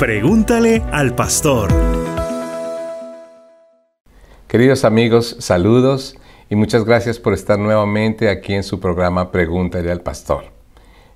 [0.00, 1.68] Pregúntale al pastor.
[4.48, 6.16] Queridos amigos, saludos
[6.48, 10.44] y muchas gracias por estar nuevamente aquí en su programa Pregúntale al pastor.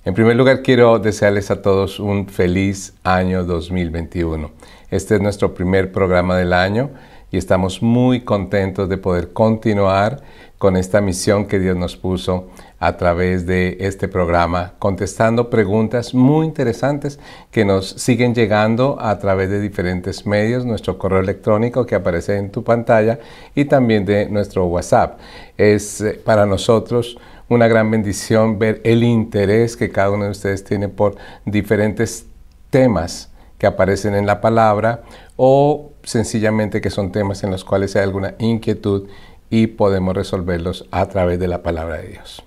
[0.03, 4.51] En primer lugar, quiero desearles a todos un feliz año 2021.
[4.91, 6.91] Este es nuestro primer programa del año
[7.35, 10.21] y estamos muy contentos de poder continuar
[10.57, 12.47] con esta misión que Dios nos puso
[12.79, 17.19] a través de este programa, contestando preguntas muy interesantes
[17.51, 22.51] que nos siguen llegando a través de diferentes medios, nuestro correo electrónico que aparece en
[22.51, 23.19] tu pantalla
[23.53, 25.19] y también de nuestro WhatsApp.
[25.57, 27.17] Es eh, para nosotros
[27.49, 32.27] una gran bendición ver el interés que cada uno de ustedes tiene por diferentes
[32.69, 35.03] temas que aparecen en la palabra
[35.35, 39.07] o sencillamente que son temas en los cuales hay alguna inquietud
[39.49, 42.43] y podemos resolverlos a través de la palabra de Dios.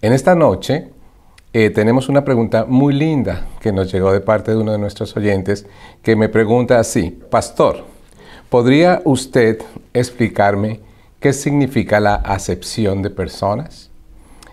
[0.00, 0.88] En esta noche
[1.52, 5.16] eh, tenemos una pregunta muy linda que nos llegó de parte de uno de nuestros
[5.16, 5.66] oyentes
[6.02, 7.84] que me pregunta así, Pastor,
[8.48, 9.60] ¿podría usted
[9.92, 10.80] explicarme
[11.20, 13.90] qué significa la acepción de personas?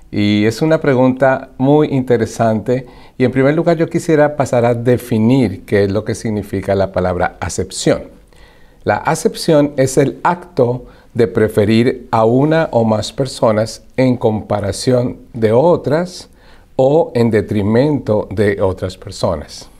[0.09, 5.65] Y es una pregunta muy interesante y en primer lugar yo quisiera pasar a definir
[5.65, 8.14] qué es lo que significa la palabra acepción.
[8.85, 15.51] La acepción es el acto de preferir a una o más personas en comparación de
[15.51, 16.29] otras
[16.75, 19.71] o en detrimento de otras personas.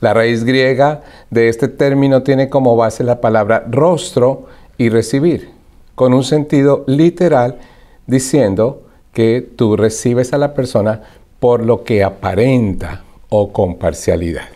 [0.00, 4.46] La raíz griega de este término tiene como base la palabra rostro
[4.78, 5.50] y recibir,
[5.96, 7.58] con un sentido literal
[8.06, 11.02] diciendo que tú recibes a la persona
[11.40, 14.55] por lo que aparenta o con parcialidad.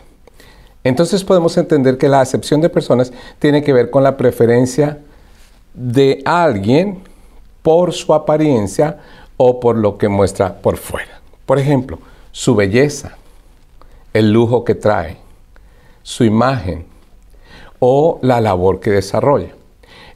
[0.83, 4.99] Entonces podemos entender que la acepción de personas tiene que ver con la preferencia
[5.73, 7.03] de alguien
[7.61, 8.97] por su apariencia
[9.37, 11.21] o por lo que muestra por fuera.
[11.45, 11.99] Por ejemplo,
[12.31, 13.17] su belleza,
[14.13, 15.17] el lujo que trae,
[16.03, 16.85] su imagen
[17.79, 19.55] o la labor que desarrolla.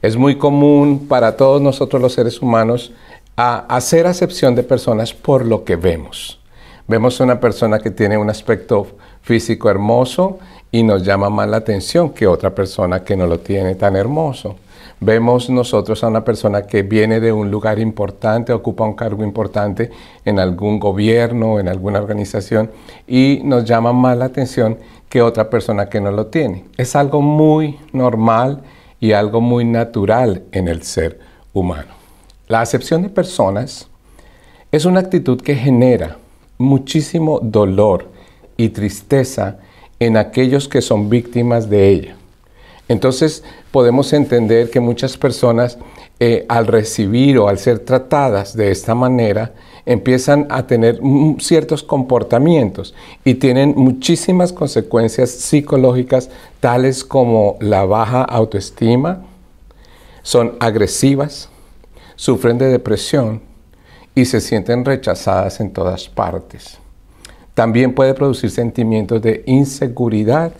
[0.02, 2.92] Es muy común para todos nosotros los seres humanos
[3.36, 6.40] hacer acepción de personas por lo que vemos.
[6.88, 8.86] Vemos una persona que tiene un aspecto
[9.20, 10.38] físico hermoso
[10.76, 14.56] y nos llama más la atención que otra persona que no lo tiene tan hermoso.
[15.00, 19.90] Vemos nosotros a una persona que viene de un lugar importante, ocupa un cargo importante
[20.22, 22.70] en algún gobierno, en alguna organización,
[23.06, 24.76] y nos llama más la atención
[25.08, 26.66] que otra persona que no lo tiene.
[26.76, 28.60] Es algo muy normal
[29.00, 31.18] y algo muy natural en el ser
[31.54, 31.94] humano.
[32.48, 33.88] La acepción de personas
[34.70, 36.18] es una actitud que genera
[36.58, 38.10] muchísimo dolor
[38.58, 39.56] y tristeza
[40.00, 42.16] en aquellos que son víctimas de ella.
[42.88, 45.78] Entonces podemos entender que muchas personas
[46.20, 49.52] eh, al recibir o al ser tratadas de esta manera
[49.84, 51.00] empiezan a tener
[51.38, 56.30] ciertos comportamientos y tienen muchísimas consecuencias psicológicas
[56.60, 59.24] tales como la baja autoestima,
[60.22, 61.50] son agresivas,
[62.16, 63.42] sufren de depresión
[64.14, 66.78] y se sienten rechazadas en todas partes.
[67.56, 70.52] También puede producir sentimientos de inseguridad,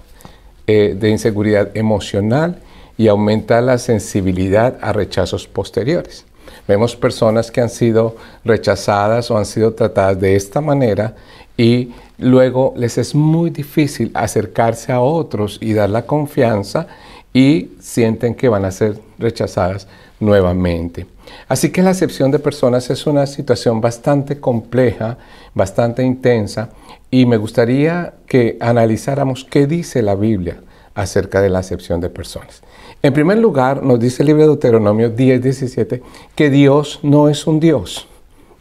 [0.66, 2.62] eh, de inseguridad emocional
[2.96, 6.24] y aumenta la sensibilidad a rechazos posteriores.
[6.66, 11.14] Vemos personas que han sido rechazadas o han sido tratadas de esta manera
[11.54, 16.86] y luego les es muy difícil acercarse a otros y dar la confianza
[17.34, 19.86] y sienten que van a ser rechazadas
[20.18, 21.04] nuevamente.
[21.48, 25.18] Así que la acepción de personas es una situación bastante compleja,
[25.54, 26.70] bastante intensa
[27.10, 30.60] y me gustaría que analizáramos qué dice la Biblia
[30.94, 32.62] acerca de la acepción de personas.
[33.02, 36.02] En primer lugar, nos dice el libro de Deuteronomio 10, 17,
[36.34, 38.08] que Dios no es un Dios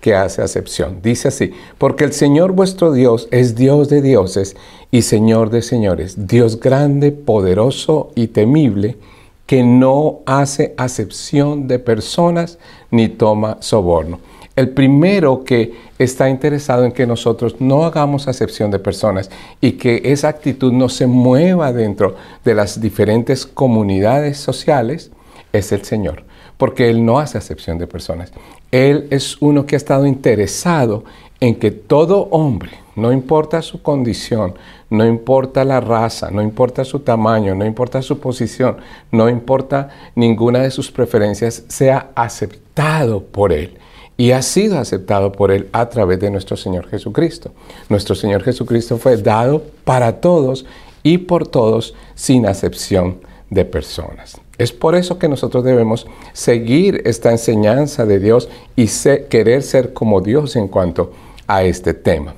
[0.02, 1.00] que hace acepción.
[1.02, 4.56] Dice así, porque el Señor vuestro Dios es Dios de dioses
[4.92, 8.97] y Señor de señores, Dios grande, poderoso y temible,
[9.45, 12.57] que no hace acepción de personas
[12.91, 14.19] ni toma soborno.
[14.56, 19.29] El primero que está interesado en que nosotros no hagamos acepción de personas
[19.59, 22.16] y que esa actitud no se mueva dentro
[22.46, 25.11] de las diferentes comunidades sociales
[25.52, 26.23] es el Señor,
[26.57, 28.31] porque Él no hace acepción de personas.
[28.72, 31.03] Él es uno que ha estado interesado
[31.40, 34.55] en que todo hombre, no importa su condición,
[34.90, 38.78] no importa la raza, no importa su tamaño, no importa su posición,
[39.11, 43.78] no importa ninguna de sus preferencias, sea aceptado por Él
[44.17, 47.51] y ha sido aceptado por Él a través de nuestro Señor Jesucristo.
[47.90, 50.66] Nuestro Señor Jesucristo fue dado para todos
[51.03, 53.17] y por todos sin acepción
[53.50, 54.40] de personas.
[54.58, 58.88] Es por eso que nosotros debemos seguir esta enseñanza de Dios y
[59.30, 61.12] querer ser como Dios en cuanto
[61.47, 62.34] a este tema.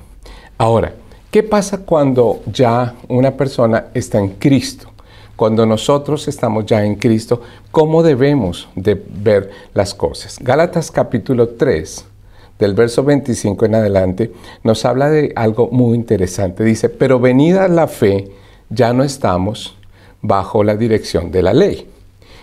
[0.58, 0.92] Ahora,
[1.30, 4.88] ¿Qué pasa cuando ya una persona está en Cristo?
[5.36, 10.38] Cuando nosotros estamos ya en Cristo, ¿cómo debemos de ver las cosas?
[10.40, 12.06] Gálatas capítulo 3,
[12.58, 14.32] del verso 25 en adelante,
[14.64, 16.64] nos habla de algo muy interesante.
[16.64, 18.30] Dice, pero venida la fe,
[18.70, 19.76] ya no estamos
[20.22, 21.88] bajo la dirección de la ley.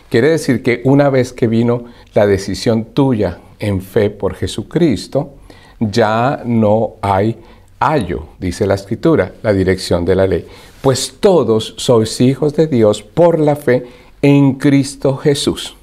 [0.10, 5.34] Quiere decir que una vez que vino la decisión tuya en fe por Jesucristo,
[5.80, 7.38] ya no hay
[7.80, 10.46] ayo, dice la escritura, la dirección de la ley.
[10.82, 13.86] Pues todos sois hijos de Dios por la fe
[14.22, 15.76] en Cristo Jesús.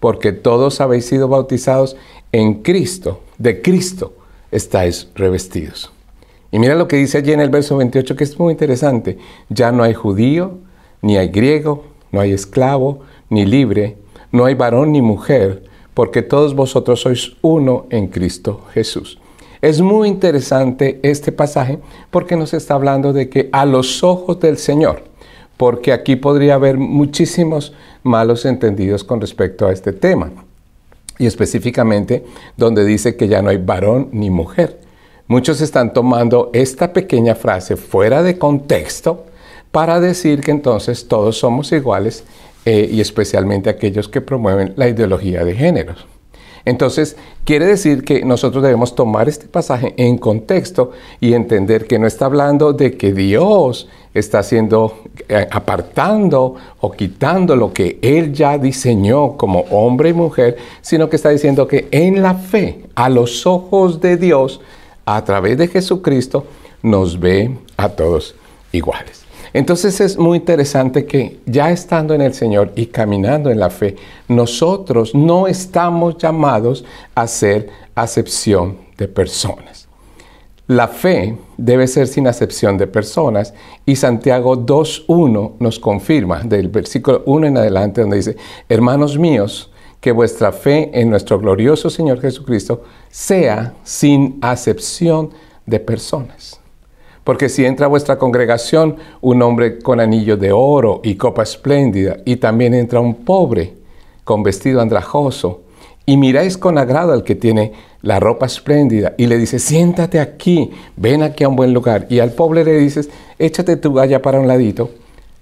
[0.00, 1.96] Porque todos habéis sido bautizados
[2.32, 4.12] en Cristo, de Cristo
[4.50, 5.90] estáis revestidos.
[6.50, 9.18] Y mira lo que dice allí en el verso 28 que es muy interesante.
[9.48, 10.58] Ya no hay judío,
[11.04, 13.98] ni hay griego, no hay esclavo, ni libre,
[14.32, 15.62] no hay varón ni mujer,
[15.92, 19.18] porque todos vosotros sois uno en Cristo Jesús.
[19.60, 21.78] Es muy interesante este pasaje
[22.10, 25.04] porque nos está hablando de que a los ojos del Señor,
[25.58, 30.30] porque aquí podría haber muchísimos malos entendidos con respecto a este tema,
[31.18, 32.24] y específicamente
[32.56, 34.80] donde dice que ya no hay varón ni mujer.
[35.26, 39.26] Muchos están tomando esta pequeña frase fuera de contexto
[39.74, 42.22] para decir que entonces todos somos iguales
[42.64, 46.06] eh, y especialmente aquellos que promueven la ideología de géneros.
[46.64, 52.06] Entonces, quiere decir que nosotros debemos tomar este pasaje en contexto y entender que no
[52.06, 54.96] está hablando de que Dios está haciendo,
[55.28, 61.16] eh, apartando o quitando lo que Él ya diseñó como hombre y mujer, sino que
[61.16, 64.60] está diciendo que en la fe, a los ojos de Dios,
[65.04, 66.46] a través de Jesucristo,
[66.80, 68.36] nos ve a todos
[68.70, 69.24] iguales.
[69.54, 73.94] Entonces es muy interesante que ya estando en el Señor y caminando en la fe,
[74.26, 76.84] nosotros no estamos llamados
[77.14, 79.86] a hacer acepción de personas.
[80.66, 83.54] La fe debe ser sin acepción de personas
[83.86, 88.36] y Santiago 2.1 nos confirma del versículo 1 en adelante donde dice,
[88.68, 89.70] hermanos míos,
[90.00, 95.30] que vuestra fe en nuestro glorioso Señor Jesucristo sea sin acepción
[95.64, 96.63] de personas.
[97.24, 102.18] Porque si entra a vuestra congregación un hombre con anillo de oro y copa espléndida,
[102.24, 103.74] y también entra un pobre
[104.24, 105.62] con vestido andrajoso,
[106.06, 107.72] y miráis con agrado al que tiene
[108.02, 112.18] la ropa espléndida, y le dice, siéntate aquí, ven aquí a un buen lugar, y
[112.18, 114.90] al pobre le dices, échate tu galla para un ladito,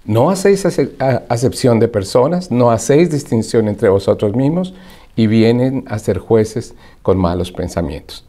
[0.05, 4.73] no hacéis acepción de personas, no hacéis distinción entre vosotros mismos,
[5.17, 8.25] y vienen a ser jueces con malos pensamientos.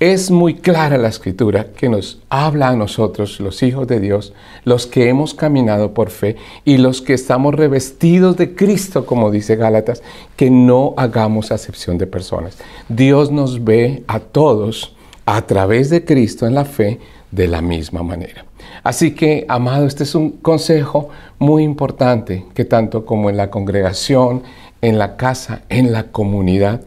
[0.00, 4.32] Es muy clara la escritura que nos habla a nosotros, los hijos de Dios,
[4.64, 9.56] los que hemos caminado por fe y los que estamos revestidos de Cristo, como dice
[9.56, 10.02] Gálatas,
[10.36, 12.56] que no hagamos acepción de personas.
[12.88, 16.98] Dios nos ve a todos a través de Cristo en la fe
[17.30, 18.46] de la misma manera.
[18.82, 24.44] Así que, amado, este es un consejo muy importante que tanto como en la congregación,
[24.80, 26.80] en la casa, en la comunidad,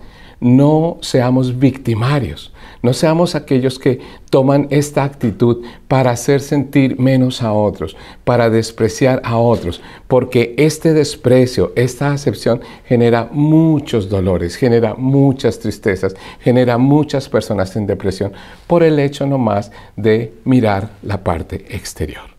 [0.43, 2.53] no seamos victimarios
[2.83, 7.95] no seamos aquellos que toman esta actitud para hacer sentir menos a otros,
[8.25, 16.13] para despreciar a otros, porque este desprecio, esta acepción genera muchos dolores, genera muchas tristezas,
[16.41, 18.33] genera muchas personas en depresión
[18.67, 22.35] por el hecho nomás de mirar la parte exterior.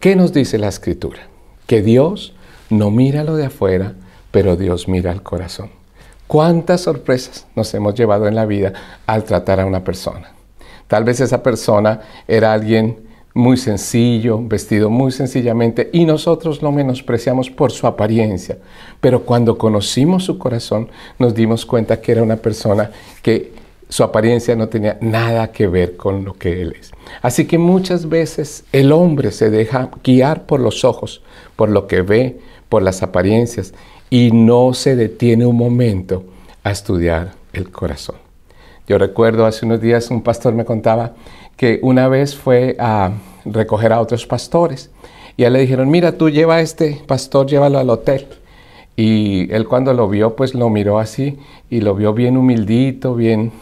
[0.00, 1.28] ¿Qué nos dice la escritura?
[1.68, 2.34] Que Dios
[2.68, 3.94] no mira lo de afuera,
[4.32, 5.77] pero Dios mira el corazón.
[6.28, 8.74] ¿Cuántas sorpresas nos hemos llevado en la vida
[9.06, 10.30] al tratar a una persona?
[10.86, 12.98] Tal vez esa persona era alguien
[13.32, 18.58] muy sencillo, vestido muy sencillamente, y nosotros lo menospreciamos por su apariencia.
[19.00, 22.90] Pero cuando conocimos su corazón, nos dimos cuenta que era una persona
[23.22, 23.52] que
[23.88, 26.90] su apariencia no tenía nada que ver con lo que él es.
[27.22, 31.22] Así que muchas veces el hombre se deja guiar por los ojos,
[31.56, 33.72] por lo que ve, por las apariencias,
[34.10, 36.24] y no se detiene un momento
[36.64, 38.16] a estudiar el corazón.
[38.86, 41.12] Yo recuerdo hace unos días un pastor me contaba
[41.56, 43.12] que una vez fue a
[43.44, 44.90] recoger a otros pastores
[45.36, 48.26] y a le dijeron, mira, tú lleva a este pastor, llévalo al hotel.
[48.96, 51.38] Y él cuando lo vio, pues lo miró así
[51.70, 53.52] y lo vio bien humildito, bien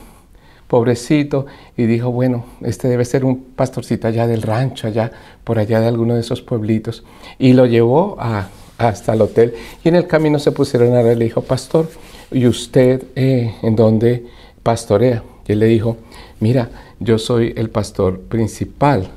[0.68, 5.12] pobrecito, y dijo, bueno, este debe ser un pastorcito allá del rancho, allá
[5.44, 7.04] por allá de alguno de esos pueblitos.
[7.38, 9.54] Y lo llevó a hasta el hotel
[9.84, 11.88] y en el camino se pusieron a ver, le dijo, pastor,
[12.30, 14.26] ¿y usted eh, en dónde
[14.62, 15.22] pastorea?
[15.46, 15.96] Y él le dijo,
[16.40, 19.08] mira, yo soy el pastor principal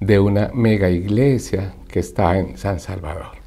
[0.00, 3.38] de una mega iglesia que está en San Salvador.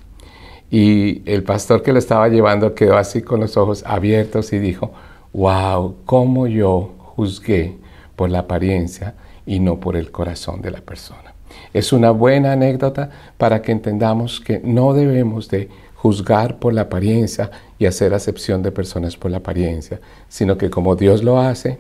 [0.70, 4.92] Y el pastor que lo estaba llevando quedó así con los ojos abiertos y dijo,
[5.34, 7.76] wow, cómo yo juzgué
[8.16, 9.16] por la apariencia
[9.46, 11.31] y no por el corazón de la persona.
[11.74, 17.52] Es una buena anécdota para que entendamos que no debemos de juzgar por la apariencia
[17.78, 21.78] y hacer acepción de personas por la apariencia, sino que como Dios lo hace,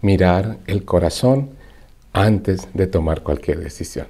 [0.00, 1.50] mirar el corazón
[2.12, 4.06] antes de tomar cualquier decisión.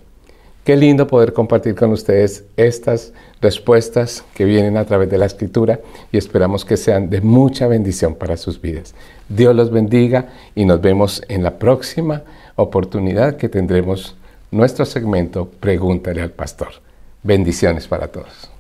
[0.64, 5.80] Qué lindo poder compartir con ustedes estas respuestas que vienen a través de la escritura
[6.11, 8.94] y esperamos que sean de mucha bendición para sus vidas.
[9.28, 12.23] Dios los bendiga y nos vemos en la próxima
[12.56, 14.16] oportunidad que tendremos
[14.54, 16.68] nuestro segmento Pregúntale al Pastor.
[17.23, 18.50] Bendiciones para todos.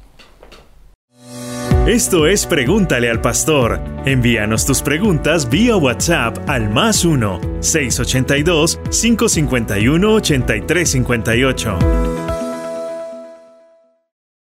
[1.86, 3.80] Esto es Pregúntale al Pastor.
[4.04, 12.13] Envíanos tus preguntas vía WhatsApp al más 1 682 551 8358.